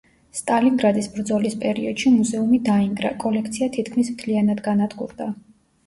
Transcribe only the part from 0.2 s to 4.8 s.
სტალინგრადის ბრძოლის პერიოდში მუზეუმი დაინგრა, კოლექცია თითქის მთლიანად